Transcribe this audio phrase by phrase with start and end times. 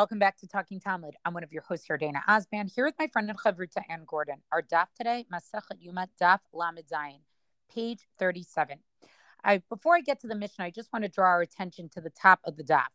[0.00, 1.14] Welcome back to Talking Talmud.
[1.26, 4.04] I'm one of your hosts here, Dana Osband, here with my friend and chavruta Anne
[4.06, 4.36] Gordon.
[4.50, 7.18] Our daf today, Masachet Yoma Daf Lamed Zayin,
[7.70, 8.78] page 37.
[9.44, 12.00] I, before I get to the mission, I just want to draw our attention to
[12.00, 12.86] the top of the daf,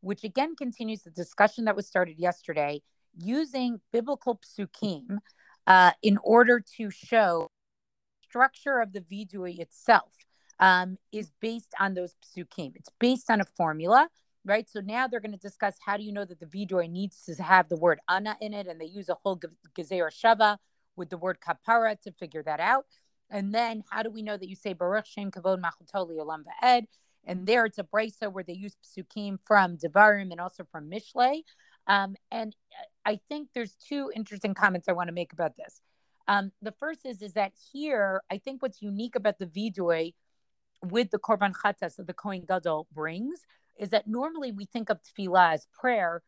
[0.00, 2.80] which again continues the discussion that was started yesterday
[3.14, 5.18] using biblical psukim
[5.66, 7.50] uh, in order to show
[8.22, 10.12] structure of the vidui itself
[10.60, 12.74] um, is based on those psukim.
[12.74, 14.08] It's based on a formula
[14.44, 14.68] right?
[14.68, 17.42] So now they're going to discuss how do you know that the vidui needs to
[17.42, 19.40] have the word ana in it, and they use a whole
[19.76, 20.58] gezer shava
[20.96, 22.86] with the word kapara to figure that out.
[23.30, 26.84] And then how do we know that you say Baruch Shem Kavod Machutoli Olam Va'ed?
[27.26, 31.42] And there it's a brisa where they use psukim from Devarim and also from Mishle.
[31.86, 32.54] Um, and
[33.04, 35.80] I think there's two interesting comments I want to make about this.
[36.28, 40.14] Um, the first is is that here I think what's unique about the vidui
[40.82, 43.40] with the korban chatas that the Kohen Gadol brings
[43.78, 46.22] is that normally we think of tefillah as prayer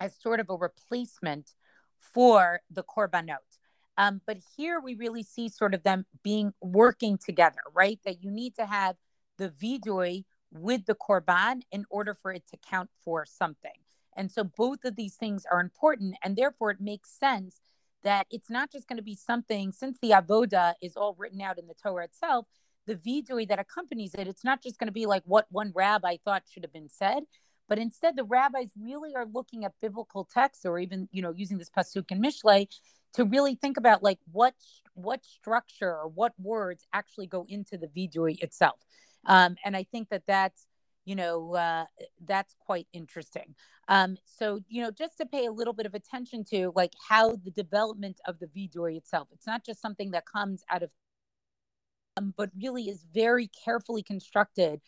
[0.00, 1.52] as sort of a replacement
[1.98, 3.36] for the korbanot.
[3.98, 7.98] Um, but here we really see sort of them being working together, right?
[8.04, 8.96] That you need to have
[9.38, 13.72] the vidui with the korban in order for it to count for something.
[14.16, 17.60] And so both of these things are important, and therefore it makes sense
[18.02, 21.58] that it's not just going to be something since the avoda is all written out
[21.58, 22.46] in the Torah itself
[22.86, 26.16] the vidui that accompanies it, it's not just going to be like what one rabbi
[26.24, 27.24] thought should have been said,
[27.68, 31.58] but instead the rabbis really are looking at biblical texts or even you know using
[31.58, 32.68] this pasuk and mishle
[33.14, 34.54] to really think about like what
[34.94, 38.78] what structure or what words actually go into the vidui itself.
[39.26, 40.66] Um, and I think that that's
[41.04, 41.84] you know uh,
[42.24, 43.54] that's quite interesting.
[43.88, 47.36] Um, so you know just to pay a little bit of attention to like how
[47.36, 49.28] the development of the vidui itself.
[49.32, 50.90] It's not just something that comes out of
[52.16, 54.80] um, but really is very carefully constructed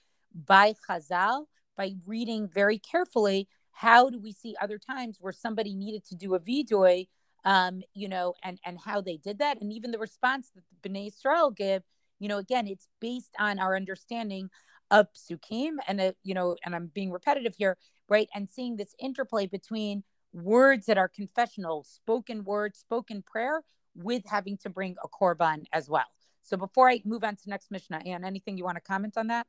[0.47, 1.47] by Chazal
[1.77, 3.49] by reading very carefully.
[3.73, 7.09] How do we see other times where somebody needed to do a vidui,
[7.45, 10.89] um, you know, and and how they did that, and even the response that the
[10.89, 11.83] Bnei Israel give,
[12.19, 14.51] you know, again, it's based on our understanding
[14.91, 17.77] of psukim, and uh, you know, and I'm being repetitive here,
[18.09, 20.03] right, and seeing this interplay between
[20.33, 23.63] words that are confessional, spoken words, spoken prayer,
[23.95, 26.07] with having to bring a korban as well.
[26.43, 29.27] So before I move on to next Mishnah, Anne, anything you want to comment on
[29.29, 29.47] that?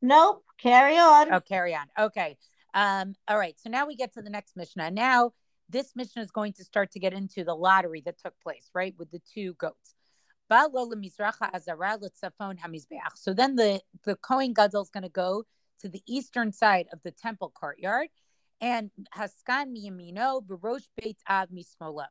[0.00, 0.44] Nope.
[0.58, 1.32] Carry on.
[1.32, 1.86] Oh, carry on.
[1.98, 2.36] Okay.
[2.74, 3.54] Um, all right.
[3.60, 4.90] So now we get to the next Mishnah.
[4.90, 5.32] Now
[5.68, 8.94] this Mishnah is going to start to get into the lottery that took place, right,
[8.98, 9.94] with the two goats.
[10.50, 10.68] So
[13.32, 15.44] then the, the Kohen Gadol is going to go
[15.80, 18.08] to the eastern side of the temple courtyard
[18.60, 22.04] and Haskan Miyamino, Barosh Beit Av Mismolo.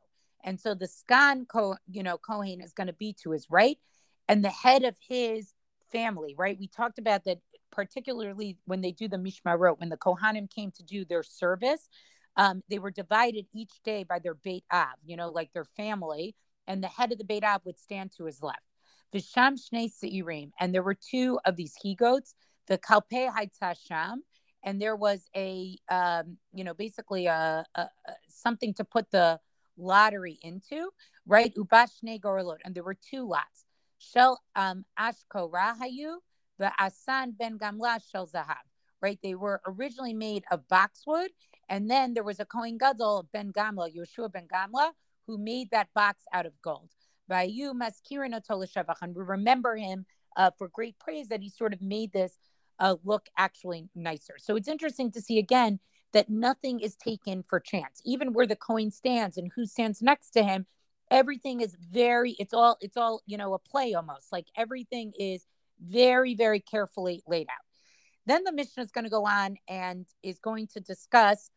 [0.44, 1.46] And so the Skan,
[1.88, 3.78] you know, Kohen is going to be to his right,
[4.28, 5.52] and the head of his
[5.90, 6.58] family, right?
[6.58, 7.38] We talked about that
[7.70, 11.88] particularly when they do the Mishmarot, when the Kohanim came to do their service,
[12.36, 16.34] um, they were divided each day by their Beit Av, you know, like their family,
[16.66, 18.66] and the head of the Beit Av would stand to his left.
[19.12, 22.34] Visham Shnei Seirim, and there were two of these he goats,
[22.68, 24.18] the Kalpeh Haitzasham,
[24.64, 27.88] and there was a, um, you know, basically a, a, a,
[28.28, 29.40] something to put the
[29.76, 30.90] lottery into,
[31.26, 31.54] right?
[31.54, 33.66] Ubashne Gorolot, and there were two lots.
[34.02, 36.16] Shel um, Ashko Rahayu,
[36.58, 38.64] the Asan Ben Gamla Shel Zahav.
[39.00, 39.18] Right?
[39.22, 41.30] They were originally made of boxwood,
[41.68, 44.92] and then there was a Kohen Gadol Ben Gamla, Yeshua Ben Gamla,
[45.26, 46.90] who made that box out of gold.
[47.30, 48.34] Vayu Maskirin
[49.00, 52.36] and we remember him uh, for great praise that he sort of made this
[52.78, 54.34] uh, look actually nicer.
[54.38, 55.78] So it's interesting to see again
[56.12, 58.02] that nothing is taken for chance.
[58.04, 60.66] Even where the Kohen stands and who stands next to him,
[61.12, 65.46] everything is very it's all it's all you know a play almost like everything is
[65.78, 67.64] very very carefully laid out
[68.26, 71.50] then the mission is going to go on and is going to discuss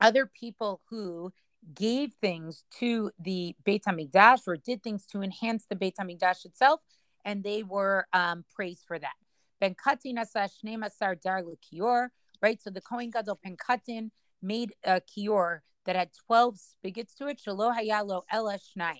[0.00, 1.32] other people who
[1.74, 6.80] gave things to the Beit HaMikdash or did things to enhance the Beit HaMikdash itself,
[7.24, 9.14] and they were um, praised for that.
[9.60, 12.08] Ben Katin Masar Dar Kior,
[12.40, 12.62] right?
[12.62, 17.40] So the Kohen Gadol Ben Katin made a kior that had 12 spigots to it,
[17.42, 18.98] Shalo Hayalo Shnayim,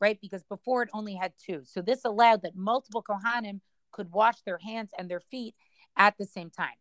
[0.00, 0.18] right?
[0.22, 1.60] Because before it only had two.
[1.64, 3.60] So this allowed that multiple Kohanim
[3.92, 5.54] could wash their hands and their feet
[5.98, 6.78] at the same time.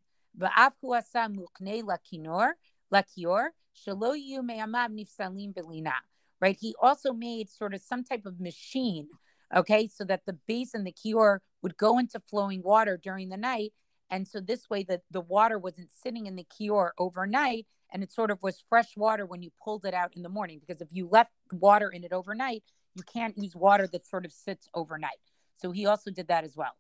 [6.42, 6.58] Right?
[6.58, 9.10] He also made sort of some type of machine,
[9.54, 13.36] okay, so that the base and the kior would go into flowing water during the
[13.36, 13.74] night.
[14.10, 18.12] And so this way that the water wasn't sitting in the kior overnight and it
[18.12, 20.90] sort of was fresh water when you pulled it out in the morning because if
[20.92, 22.64] you left water in it overnight
[22.96, 25.20] you can't use water that sort of sits overnight
[25.54, 26.76] so he also did that as well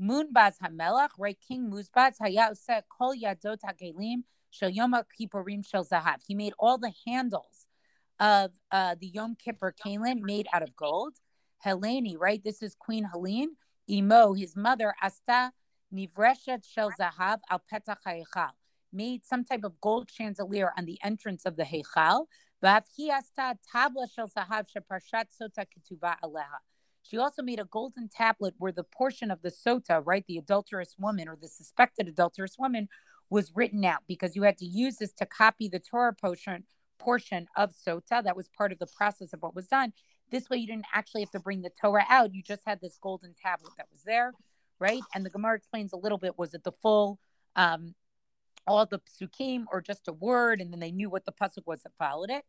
[0.00, 1.38] Munbaz Hamelach, right?
[1.46, 6.16] King Munbaz, Hayause Kol Yadot HaKelim, Shel Yom Kippurim Shel Zahav.
[6.26, 7.66] He made all the handles
[8.20, 11.14] of uh, the Yom Kippur Kalim made out of gold.
[11.58, 12.42] Helene, right?
[12.42, 13.56] This is Queen Helene.
[13.88, 15.52] Imo, his mother, Asta
[15.92, 17.98] Nivreshet Shel Zahav Al Petach
[18.94, 22.26] made some type of gold chandelier on the entrance of the Heichal.
[27.02, 30.96] She also made a golden tablet where the portion of the sota, right, the adulterous
[30.98, 32.88] woman or the suspected adulterous woman,
[33.28, 36.64] was written out because you had to use this to copy the Torah portion
[36.98, 38.22] portion of sota.
[38.22, 39.92] That was part of the process of what was done.
[40.30, 42.34] This way, you didn't actually have to bring the Torah out.
[42.34, 44.32] You just had this golden tablet that was there,
[44.78, 45.02] right?
[45.14, 47.18] And the Gemara explains a little bit: was it the full,
[47.56, 47.94] um,
[48.66, 50.60] all the psukim, or just a word?
[50.60, 52.44] And then they knew what the pasuk was that followed it.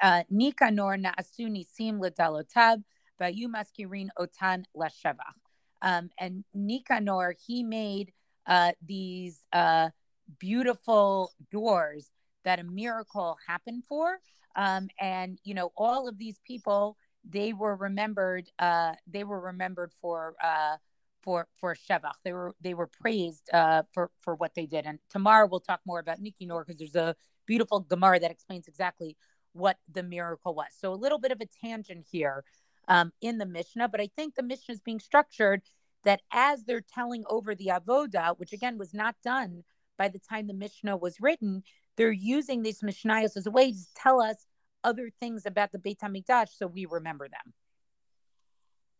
[0.00, 2.82] Uh, Nikanor na'asu nisim ledalotab
[3.20, 5.38] vayu maskirin otan lashevach.
[5.80, 8.12] Um, and Nikanor, he made
[8.46, 9.90] uh, these uh,
[10.38, 12.10] beautiful doors
[12.44, 14.18] that a miracle happened for.
[14.54, 16.96] Um, and you know, all of these people,
[17.28, 18.48] they were remembered.
[18.58, 20.76] Uh, they were remembered for uh,
[21.22, 22.14] for for Shevach.
[22.24, 24.86] They were they were praised uh, for for what they did.
[24.86, 27.16] And tomorrow we'll talk more about Nicanor because there's a
[27.46, 29.16] beautiful Gemara that explains exactly
[29.52, 30.68] what the miracle was.
[30.78, 32.44] So a little bit of a tangent here
[32.88, 35.62] um, in the Mishnah, but I think the Mishnah is being structured
[36.04, 39.62] that as they're telling over the avoda, which again was not done
[39.98, 41.62] by the time the Mishnah was written,
[41.96, 44.46] they're using these Mishnayos as a way to tell us
[44.82, 47.52] other things about the Beit Hamikdash so we remember them.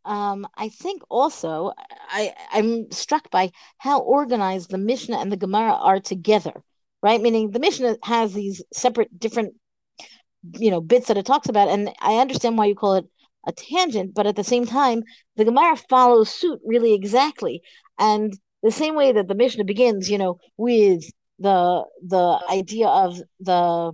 [0.05, 1.73] Um, I think also
[2.09, 6.63] I I'm struck by how organized the Mishnah and the Gemara are together,
[7.03, 7.21] right?
[7.21, 9.55] Meaning the Mishnah has these separate, different,
[10.59, 13.07] you know, bits that it talks about, and I understand why you call it
[13.47, 15.03] a tangent, but at the same time,
[15.37, 17.63] the Gemara follows suit really exactly,
[17.99, 18.33] and
[18.63, 21.05] the same way that the Mishnah begins, you know, with
[21.39, 23.93] the the idea of the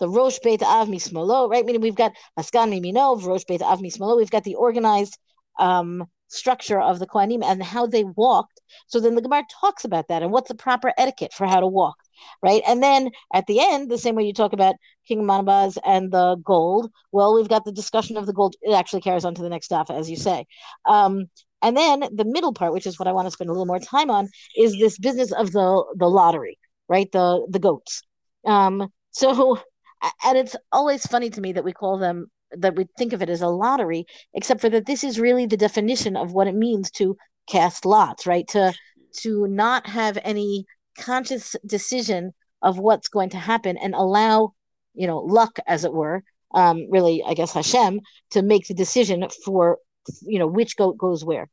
[0.00, 1.64] the Rosh Beit Av Mismolo, right?
[1.64, 4.16] Meaning we've got Askan Miminov, Rosh Beit Av Mismolo.
[4.16, 5.16] We've got the organized
[5.58, 8.60] um, structure of the Kohanim and how they walked.
[8.86, 11.66] So then the Gemara talks about that and what's the proper etiquette for how to
[11.66, 11.96] walk,
[12.42, 12.62] right?
[12.66, 14.76] And then at the end, the same way you talk about
[15.06, 18.56] King Manabaz and the gold, well, we've got the discussion of the gold.
[18.62, 20.46] It actually carries on to the next stuff, as you say.
[20.86, 21.26] Um,
[21.60, 23.78] and then the middle part, which is what I want to spend a little more
[23.78, 26.58] time on, is this business of the the lottery,
[26.88, 27.10] right?
[27.12, 28.02] The the goats.
[28.44, 29.60] Um, so,
[30.24, 32.26] and it's always funny to me that we call them
[32.58, 35.56] that we think of it as a lottery, except for that this is really the
[35.56, 37.16] definition of what it means to
[37.48, 38.46] cast lots, right?
[38.48, 38.72] To
[39.20, 40.64] to not have any
[40.98, 42.32] conscious decision
[42.62, 44.54] of what's going to happen and allow,
[44.94, 46.22] you know, luck, as it were,
[46.54, 48.00] um, really, I guess Hashem,
[48.30, 49.78] to make the decision for,
[50.22, 51.48] you know, which goat goes where.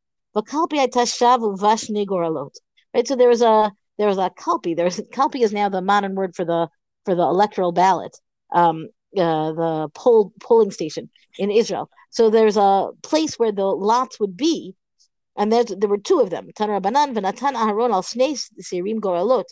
[2.93, 3.07] Right.
[3.07, 4.75] So there was a there was a kalpi.
[4.75, 6.69] There's kalpi is now the modern word for the
[7.05, 8.15] for the electoral ballot,
[8.53, 11.89] um, uh, the poll polling station in Israel.
[12.11, 14.75] So there's a place where the lots would be,
[15.37, 16.49] and there there were two of them.
[16.55, 19.45] Tan Rabbanan v'Natan Aharon al Shnei Sirim Goralot,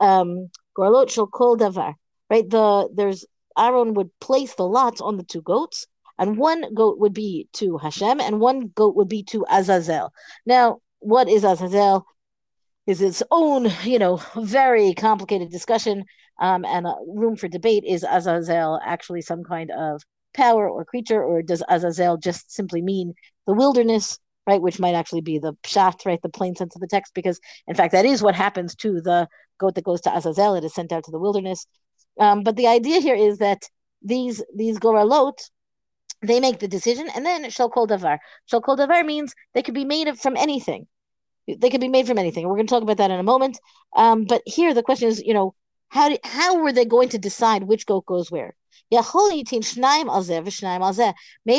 [0.00, 1.94] um, Goralot shel Kol Davar.
[2.30, 2.48] Right.
[2.48, 3.24] The there's
[3.58, 5.86] Aaron would place the lots on the two goats,
[6.18, 10.12] and one goat would be to Hashem, and one goat would be to Azazel.
[10.46, 12.06] Now, what is Azazel?
[12.88, 16.04] is its own, you know, very complicated discussion
[16.38, 17.84] um, and a room for debate.
[17.84, 20.02] Is Azazel actually some kind of
[20.34, 23.14] power or creature, or does Azazel just simply mean
[23.46, 24.62] the wilderness, right?
[24.62, 26.20] Which might actually be the pshat, right?
[26.22, 29.28] The plain sense of the text, because in fact, that is what happens to the
[29.58, 30.54] goat that goes to Azazel.
[30.54, 31.66] It is sent out to the wilderness.
[32.20, 33.62] Um, but the idea here is that
[34.02, 35.38] these these goralot,
[36.22, 38.18] they make the decision, and then shall kol davar.
[38.46, 40.86] Shall kol davar means they could be made from anything
[41.56, 42.46] they can be made from anything.
[42.46, 43.58] We're going to talk about that in a moment.
[43.96, 45.54] Um, but here the question is, you know,
[45.88, 48.54] how do, how were they going to decide which goat goes where?
[48.90, 49.48] Maybe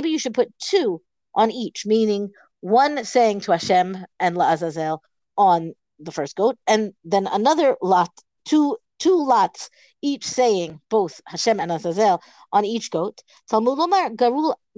[0.09, 1.01] you should put two
[1.35, 2.31] on each, meaning
[2.61, 4.99] one saying to Hashem and La'azazel
[5.37, 8.09] on the first goat, and then another lot,
[8.45, 9.69] two two lots,
[10.01, 12.21] each saying both Hashem and Azazel
[12.51, 13.21] on each goat.
[13.49, 13.77] Talmud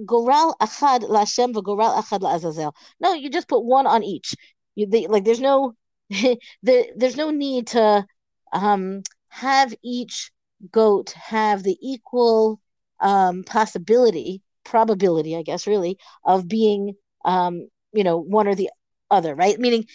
[0.06, 2.72] Goral Achad Achad.
[3.00, 4.34] No, you just put one on each.
[4.74, 5.74] You, they, like there's no
[6.62, 8.06] there, there's no need to
[8.52, 10.30] um, have each
[10.70, 12.60] goat have the equal
[13.00, 18.70] um, possibility probability i guess really of being um, you know one or the
[19.12, 19.60] other right?
[19.60, 19.86] Meaning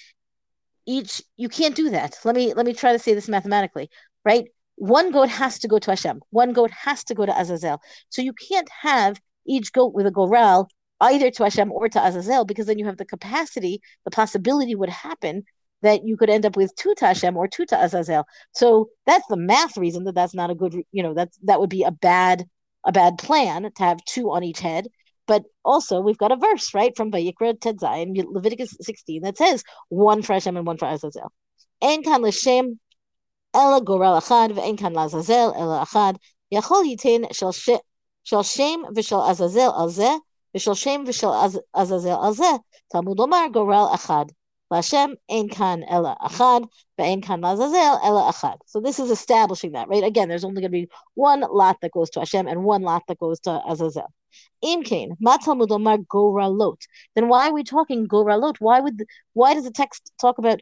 [0.85, 2.17] each you can't do that.
[2.23, 3.89] Let me let me try to say this mathematically
[4.23, 4.45] right?
[4.75, 6.21] One goat has to go to hashem.
[6.29, 7.81] One goat has to go to azazel.
[8.09, 12.43] So you can't have each goat with a goral either to Hashem or to Azazel,
[12.43, 15.43] because then you have the capacity, the possibility would happen
[15.81, 18.25] that you could end up with two Tashem or two Azazel.
[18.53, 21.69] So that's the math reason that that's not a good, you know, that that would
[21.69, 22.45] be a bad
[22.85, 24.87] a bad plan to have two on each head.
[25.27, 29.63] But also, we've got a verse right from Vayikra Tedzai in Leviticus 16 that says
[29.89, 31.31] one for Hashem and one for Azazel.
[31.81, 32.79] En kan l'shem
[33.53, 36.17] ela gorel achad ve'en kan lazazel ela achad
[36.53, 37.51] yachol yitin shel
[38.43, 42.59] shem v'shel azazel al v'shel shem v'shel azazel al zeh
[42.91, 44.29] Talmud lomar gorel achad
[44.71, 45.49] Lashem ein
[45.87, 46.67] ela achad,
[46.99, 48.57] lazazel ela achad.
[48.65, 50.03] So this is establishing that, right?
[50.03, 53.03] Again, there's only going to be one lot that goes to Hashem and one lot
[53.07, 54.11] that goes to Azazel.
[54.63, 56.81] Imkain, matalmud goralot.
[57.15, 58.57] Then why are we talking goralot?
[58.59, 60.61] Why would why does the text talk about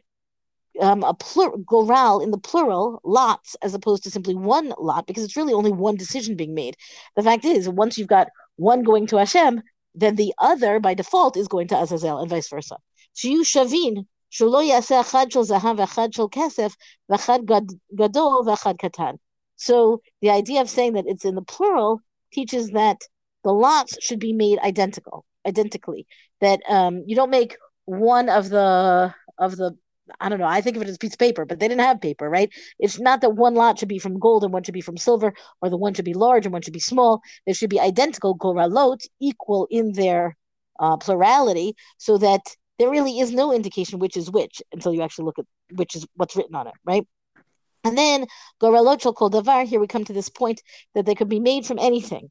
[0.80, 5.06] um, a plur- goral in the plural lots as opposed to simply one lot?
[5.08, 6.76] Because it's really only one decision being made.
[7.16, 9.62] The fact is, once you've got one going to Hashem,
[9.96, 12.76] then the other by default is going to Azazel and vice versa.
[13.15, 13.93] שיהיו שווים,
[14.29, 16.75] שהוא לא יעשה אחד של זהב ואחד של כסף,
[17.09, 17.39] ואחד
[17.95, 19.13] גדול ואחד קטן.
[19.57, 21.99] So the idea of saying that it's in the plural
[22.33, 22.97] teaches that
[23.43, 26.07] the lots should be made identical, identically.
[26.39, 29.77] That um, you don't make one of the of the
[30.19, 30.45] I don't know.
[30.45, 32.49] I think of it as a piece of paper, but they didn't have paper, right?
[32.79, 35.33] It's not that one lot should be from gold and one should be from silver,
[35.61, 37.21] or the one should be large and one should be small.
[37.45, 40.35] They should be identical, goralot, equal in their
[40.79, 42.41] uh, plurality, so that
[42.78, 46.06] there really is no indication which is which until you actually look at which is
[46.14, 47.06] what's written on it, right?
[47.84, 48.26] And then
[48.60, 50.62] Goralochel Kol Davar, here we come to this point
[50.94, 52.30] that they could be made from anything.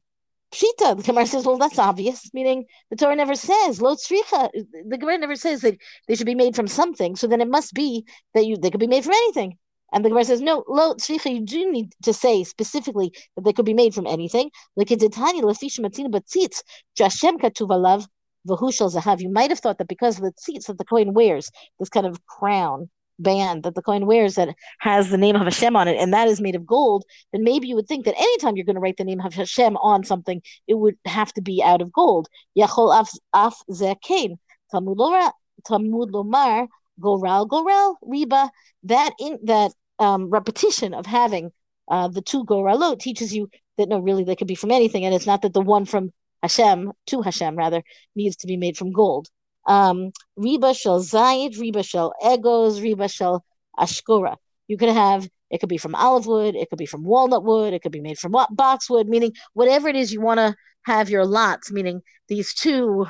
[0.52, 4.50] Pshita, the Gemara says, well, that's obvious, meaning the Torah never says, Lo tzricha,
[4.88, 5.76] the Gemara never says that
[6.06, 8.80] they should be made from something, so then it must be that you they could
[8.80, 9.58] be made from anything.
[9.92, 13.52] And the Gemara says, no, lo tzricha, you do need to say specifically that they
[13.52, 14.50] could be made from anything.
[14.76, 16.62] Like it's a tiny lefish matina batzitz,
[16.98, 18.06] jashem katuvalav,
[18.46, 21.50] Vahushal Zahav, you might have thought that because of the tzitz that the Kohen wears,
[21.78, 22.88] this kind of crown
[23.18, 26.28] band that the Kohen wears that has the name of Hashem on it, and that
[26.28, 28.96] is made of gold, then maybe you would think that anytime you're going to write
[28.96, 32.28] the name of Hashem on something, it would have to be out of gold.
[32.58, 34.36] Yachol af, af zekain.
[34.70, 36.68] Talmud lomar
[37.00, 38.50] goral goral riba.
[38.84, 41.50] That in that um, repetition of having
[41.88, 43.48] uh, the two goralot teaches you
[43.78, 46.12] that no, really they could be from anything, and it's not that the one from
[46.46, 47.82] Hashem, to Hashem rather,
[48.14, 49.28] needs to be made from gold.
[49.66, 53.44] Um, riba shel zayit, riba shel egos, riba shel
[53.78, 54.36] ashkura.
[54.68, 57.72] You could have it could be from olive wood, it could be from walnut wood,
[57.72, 61.24] it could be made from boxwood, meaning whatever it is you want to have your
[61.24, 63.06] lots, meaning these two,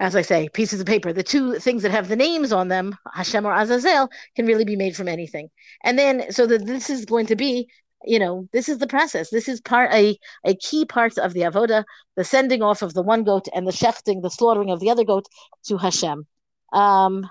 [0.00, 2.96] as I say, pieces of paper, the two things that have the names on them,
[3.12, 5.50] Hashem or Azazel, can really be made from anything.
[5.84, 7.68] And then, so that this is going to be
[8.04, 9.30] you know this is the process.
[9.30, 11.84] This is part a, a key part of the avoda
[12.16, 15.04] the sending off of the one goat and the shechting the slaughtering of the other
[15.04, 15.26] goat
[15.66, 16.26] to hashem.
[16.72, 17.28] Um,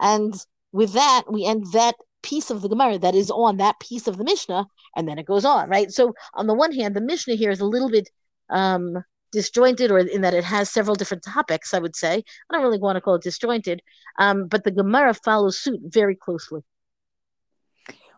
[0.00, 0.34] and
[0.72, 4.18] with that we end that piece of the gemara that is on that piece of
[4.18, 5.90] the mishnah and then it goes on right?
[5.90, 8.08] So on the one hand the mishnah here is a little bit
[8.50, 12.22] um, disjointed or in that it has several different topics i would say.
[12.50, 13.80] I don't really want to call it disjointed
[14.18, 16.62] um, but the gemara follows suit very closely.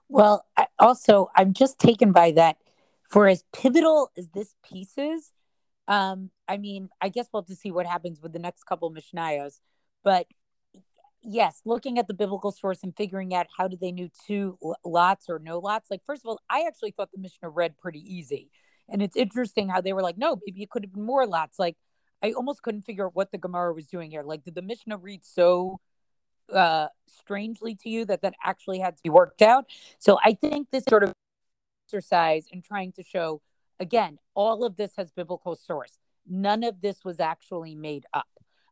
[0.09, 0.45] Well,
[0.79, 2.57] also, I'm just taken by that.
[3.09, 5.33] For as pivotal as this piece is,
[5.87, 8.93] um, I mean, I guess we'll have to see what happens with the next couple
[8.93, 9.61] Mishnayos.
[10.05, 10.27] But
[11.23, 15.31] yes, looking at the biblical source and figuring out how do they knew two lots
[15.31, 15.91] or no lots.
[15.91, 18.51] Like, first of all, I actually thought the Mishnah read pretty easy.
[18.91, 21.59] And it's interesting how they were like, no, maybe it could have been more lots.
[21.59, 21.77] Like,
[22.23, 24.23] I almost couldn't figure out what the Gemara was doing here.
[24.23, 25.81] Like, did the Mishnah read so
[26.53, 29.67] uh, strangely to you that that actually had to be worked out.
[29.99, 31.13] So I think this sort of
[31.87, 33.41] exercise in trying to show
[33.81, 35.99] again, all of this has biblical source.
[36.27, 38.29] None of this was actually made up.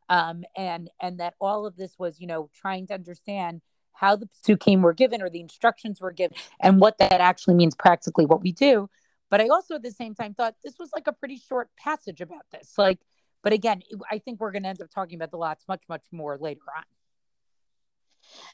[0.09, 3.61] Um, and and that all of this was, you know, trying to understand
[3.93, 7.75] how the psukim were given or the instructions were given and what that actually means
[7.75, 8.89] practically what we do.
[9.31, 12.21] But I also at the same time thought this was like a pretty short passage
[12.21, 12.75] about this.
[12.79, 13.01] Like,
[13.43, 16.05] but again, I think we're going to end up talking about the lots much, much
[16.13, 16.85] more later on.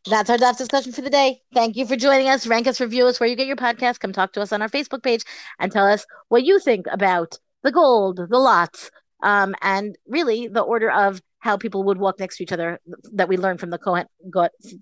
[0.08, 1.40] That's our DAF discussion for the day.
[1.54, 2.46] Thank you for joining us.
[2.46, 4.00] Rank us, review us where you get your podcast.
[4.00, 5.24] Come talk to us on our Facebook page
[5.60, 8.90] and tell us what you think about the gold, the lots,
[9.22, 12.80] um, and really the order of how people would walk next to each other
[13.12, 14.06] that we learned from the Kohen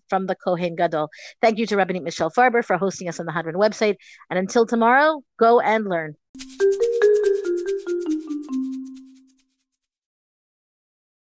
[0.09, 1.09] from the Kohen Gadol.
[1.40, 3.97] Thank you to Rabbanit Michelle Farber for hosting us on the Hadran website.
[4.28, 6.16] And until tomorrow, go and learn.